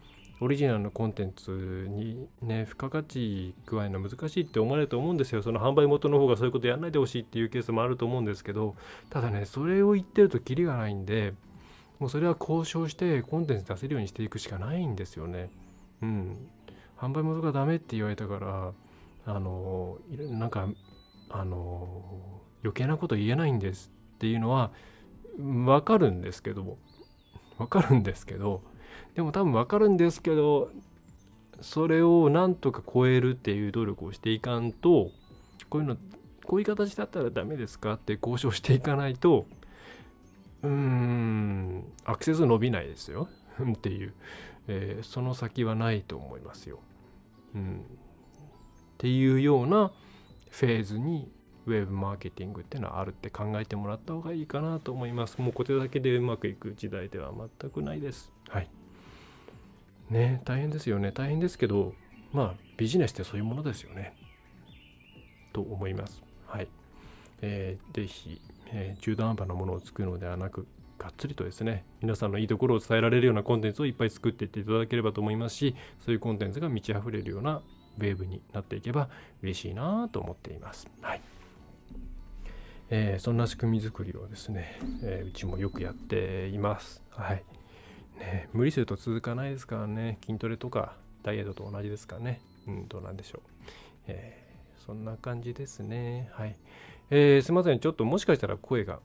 [0.42, 5.42] オリジナルのコンテンツにね付加価値加えの難しいって思われると思うんですよ。
[5.42, 8.74] その販売元の方がそういうことやらないでほしいっていうケースもあると思うんですけど
[9.10, 11.34] ただねそれを言ってるとキリがないんで
[11.98, 15.50] もうそれは交渉してコンテンツ出せるようにしていくしかないんですよね。
[16.00, 16.36] うん。
[16.96, 18.72] 販売元がダメって言われたから
[19.26, 20.68] あのなんか
[21.30, 24.70] あの余計なこと言えないんですっていうのは
[25.38, 26.76] 分かるんですけど
[27.56, 28.62] 分かるんですけど。
[29.14, 30.70] でも多分分かるんですけど
[31.60, 35.10] それをなんとか超えるっていう努力をしていかんと
[35.68, 35.96] こういうの
[36.46, 39.46] こういう形だったらダメですかって交渉していかないと
[40.62, 43.28] うーんアクセス伸びないですよ。
[43.60, 44.14] っていう、
[44.68, 46.80] えー、その先はないと思いますよ。
[47.54, 47.82] うん、っ
[48.98, 49.92] ていうような
[50.50, 51.30] フェーズに
[51.66, 55.40] ウェブマーケティングっていうのはあるって考えてもらった方がいいかなと思います。
[55.40, 58.32] もうこれだけでうまくいく時代では全くないです。
[58.48, 58.68] はい。
[60.10, 61.12] ね大変ですよね。
[61.12, 61.94] 大変ですけど、
[62.32, 64.14] まあビジネスってそういうものですよね。
[65.52, 66.22] と思います。
[66.46, 66.68] はい。
[67.42, 70.66] えー、ぜひ、えー、中途半端なものを作るのではなく、
[70.98, 77.62] がっつりとですね、皆さんのいいところを伝えられるようなコンテンツをいっぱい作っていっていただければと思いますし、そういうコンテンツが満ち溢れるような
[78.00, 79.08] ウェーブになっていけば
[79.42, 80.88] 嬉しいなと思っています。
[81.02, 81.20] はい
[82.92, 87.02] えー、そんな仕組み作りをですね、えー、うちもよくやっています。
[87.10, 87.44] はい
[88.18, 93.40] ね、無理すると続かないですからね、筋トレとかダイエットと同じですからね、うん、どうなんでしょう。
[94.08, 96.28] えー、そんな感じですね。
[96.32, 96.56] はい。
[97.10, 99.00] えー、すいません、ちょっともしかしたら声が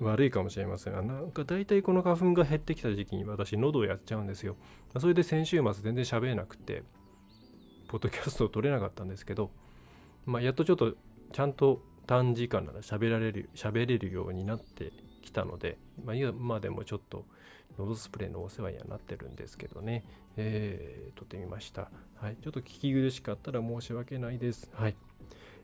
[0.00, 4.56] 悪いかもしれませんが、なんか大体この花粉が減ってきた時期に私、喉をやっちゃうんですよ。
[4.98, 6.82] それで先週末全然喋れなくて、
[7.94, 9.52] ポッドキャストを撮れなかったんですけど、
[10.26, 10.96] まあ、やっとちょっと
[11.30, 17.24] ちゃんと短時間なら喋られる喋れるようになってきたので、まあ、今でもちょっと
[17.78, 20.04] ノドスプレーのお世話にはなってるんですけどね、
[20.36, 21.88] えー、撮ってみました。
[22.16, 24.68] はい、ちょっと聞き苦しかったら申し訳ないです。
[24.74, 24.96] はい。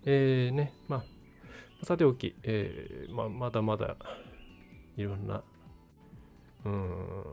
[0.05, 0.99] えー、ね、ま
[1.83, 3.97] あ、さておき、えー、まあ、まだまだ
[4.97, 5.43] いろんな、
[6.65, 7.25] うん、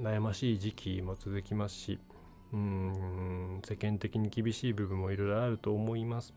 [0.00, 2.00] 悩ましい時期も続きますし、
[2.52, 6.34] うん世間的に厳しい部分もいろいろあると思います。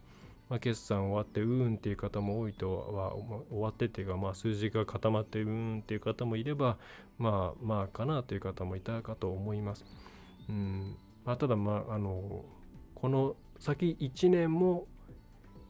[0.50, 3.14] まあ、決算終わってうーんっていう方も多いとは
[3.50, 6.78] 終わってていうか、まあ、数字が固まってうーんっていう方もいれば
[7.18, 9.86] まあまあかなという方もいたかと思います。
[10.50, 10.96] うん
[11.26, 12.46] まあ、ただまああの
[12.96, 14.88] この先1年も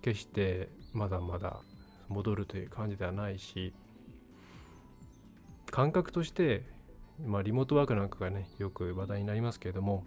[0.01, 1.61] 決してまだまだ
[2.07, 3.73] 戻るという感じではないし
[5.71, 6.63] 感覚として、
[7.25, 10.05] まあ、リモートワークなんかがねよく話題になりますけれども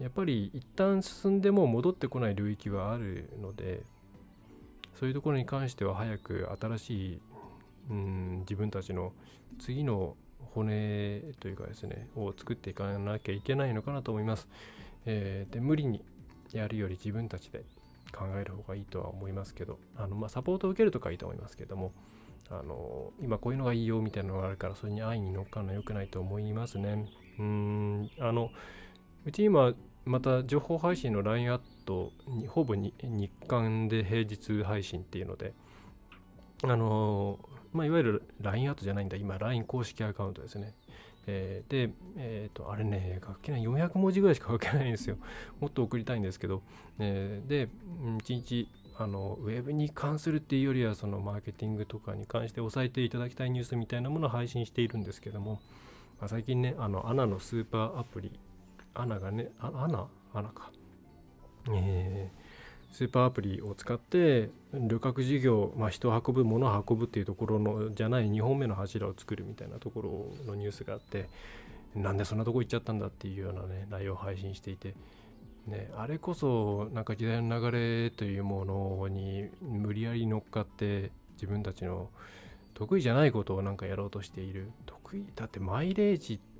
[0.00, 3.82] やっぱり一旦進んでも戻ってこない領域はあるので
[4.98, 7.20] そういうところに関しては早く新しい、
[7.90, 9.12] うん、自分たちの
[9.58, 10.16] 次の
[10.54, 14.48] 骨というかですねを作っていかなきゃいけないのかなと思います。
[15.04, 16.02] えー、で無理に
[16.52, 17.64] やるより自分たちで
[18.12, 21.92] 考える方がいいとは思いますけどあの、まあ、サポートを受けるとかいいと思いますけども
[22.50, 27.06] あの今こういうのがいいよみたいなのがあるからそれに安易に乗っかるのは良くないと思いますね
[27.38, 28.50] うんあの
[29.26, 29.74] うち今
[30.04, 32.94] また情報配信の LINE アットにほぼ日
[33.46, 35.52] 刊で平日配信っていうので
[36.62, 37.38] あの
[37.72, 39.18] まあ、いわゆる LINE アットじゃないんだ。
[39.18, 40.72] 今 LINE 公式アカウントですね。
[41.26, 45.18] えー、で、えーと、あれね、書けない、400文字ぐらいしか書けないんですよ。
[45.60, 46.62] もっと送りたいんですけど、
[46.98, 47.68] えー、で、
[48.02, 55.60] 1日あのウェブに関するっていうよりはそのマーケティングとかに関して押さえていただきたいニュースみたいなものを配信しているんですけども、
[56.18, 58.32] まあ、最近ねあのアナのスーパーアプリ
[58.96, 60.70] ANA がねあ ANA？ANA か。
[61.68, 71.28] えー、スーパーアプリを使って旅客事業、まあ、人を運ぶ物を運ぶっていうところのじゃない2本目の柱を作るみたいなところのニュースがあって
[71.94, 74.94] なんでそんなとこ行っちゃったんだっていうようなね内容を配信していて。
[75.66, 77.72] ね、あれこそなんか時代の流
[78.04, 82.08] れというものに無理やり乗っかって自分たちの
[82.74, 84.70] 得意じゃないことをなんかやろうとしている。
[84.86, 85.26] 得意？
[85.34, 86.55] だってマイレージって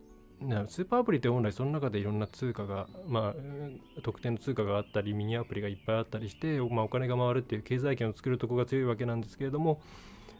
[0.68, 9.80] スーパーアプリって本来その中でいろんな通貨が、まあ、特定の通貨があったりミニアプリがいっぱいあったりして、まあ、お金が回るっていう経済圏を作るとこが強いわけなんですけれども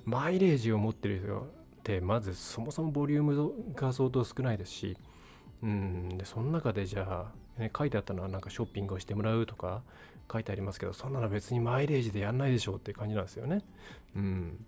[0.05, 1.45] マイレージを持ってる人っ
[1.83, 4.97] てまずそもそもボリュームが相当少ないですし
[5.63, 6.19] うん。
[6.19, 7.27] でその中でじゃ
[7.59, 9.83] あ、ね、書いてあったのはなんかショッピングをしてもらうとか
[10.31, 13.63] 書いてありますけどそんなの別にマイレージでやんないでしょうって感じなんですよね。
[14.15, 14.65] うん。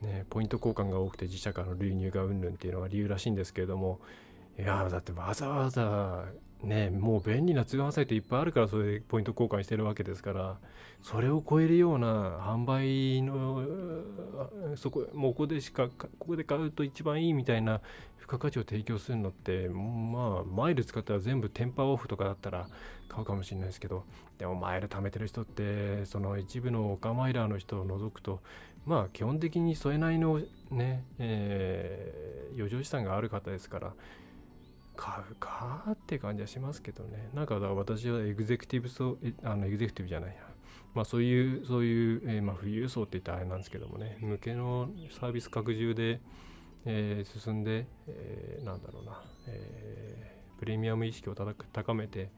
[0.00, 4.00] ね、ポイント交換が多くて自社からの流入がうんぬんっていうのが理由らしいんですけれども
[4.58, 6.24] いやだってわざわざ
[6.62, 10.58] ねもう便利な通販サイトいっぱいあるからそれでポイント交換してるわけですから
[11.02, 13.64] それを超えるような販売の
[14.76, 17.80] そこもうここでしかここで買うと一番いいみたいな
[18.18, 22.68] 付加価値を提供するのってまあマイル使ったら全部テンパーオフとかだったら
[23.08, 24.04] 買うかもしれないですけど
[24.38, 28.40] でもマイル貯めてる人ってその一部のオカマイラーの人を除くと
[28.86, 30.40] まあ基本的にそれなりの
[30.70, 33.92] ね、えー、余剰資産がある方ですから
[34.96, 37.30] 買うかって感じはしますけどね。
[37.34, 40.36] なんかだから私はエグゼクティブ層あのエグゼクティブじゃないや。
[40.94, 44.18] まあそういうそういう、えー、まあ富裕層って言ったらあれなんですけどもね。
[44.20, 46.20] 向けのサービス拡充で
[46.84, 52.30] えー、進んで、えー、なんだろうな、えー、プレミアム意識を高めて、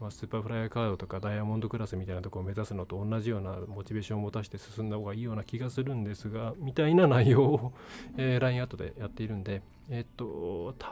[0.00, 7.72] まあ、スーパーフライヤーカードとかダイヤモンドクラスみたいなとこを目指すのと同じようなモチベーションを持たせて進んだ方がいいような気がするんですが、みたいな内容を、
[8.16, 10.88] えー、LINE アットでやっているんで、えっ、と、た、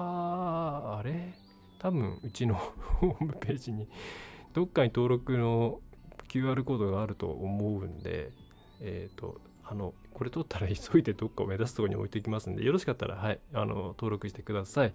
[0.98, 1.34] あれ？
[1.78, 3.88] 多分うちのホームページに
[4.52, 5.80] どっかに登録の
[6.28, 8.32] QR コードがあると思うんで、
[8.80, 14.92] えっ、と、あの、これ取ったら急いでどっかを目指すとこに置いていきますんで、よろしかったら、はい、あの、登録してください。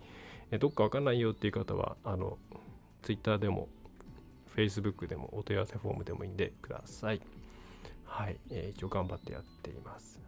[0.52, 2.38] えどっかわかんないよっていう方は、あの、
[3.02, 3.70] Twitter でも、
[4.56, 7.22] Facebook でも、お問い合わせフォームでもいいんでください。
[8.06, 10.20] はい、えー、一応頑張ってやっています。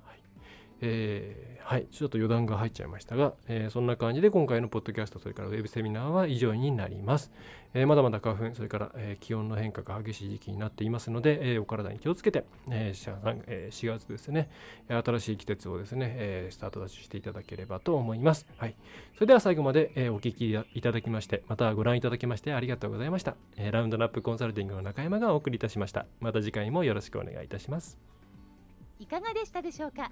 [0.81, 7.31] えー、はい、ちょっと余談が入っちゃいましたが、えー、そんな感じで今回のポッドキャスト、それからウェブセミナーは以上になります。
[7.73, 14.49] えー、まだまだ花粉、それから、え気温の変化が激しい時期になっていますので、えお体に気をつけて、え 4, え4月ですね、
[14.87, 18.45] 新しい季節をですね、えスタートダッシュしていただければと思います。
[18.57, 18.75] はい、
[19.15, 23.35] それでは最後まで、えお聞きいただきまして、またご覧いただきましてありがとうございました。
[23.57, 26.05] えラウンドナップコンサルティングの中山がお送りいたしました。
[26.21, 27.97] また次回もよろしくお願いいたします。
[28.99, 30.11] いかがでしたでしょうか？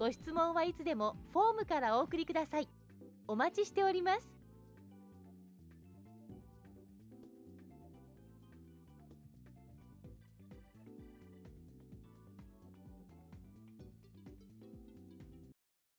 [0.00, 2.70] ご質問はいつでもフォームからお送りください。
[3.28, 4.39] お待ちしております。